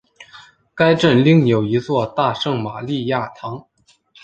[0.73, 3.67] 该镇另有一座大圣马利亚堂。